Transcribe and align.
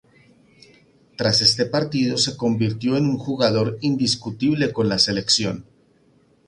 Tras 1.15 1.43
este 1.43 1.67
partido, 1.67 2.17
se 2.17 2.35
convirtió 2.35 2.97
en 2.97 3.05
un 3.05 3.19
jugador 3.19 3.77
indiscutible 3.81 4.73
con 4.73 4.89
la 4.89 4.97
Selección. 4.97 5.63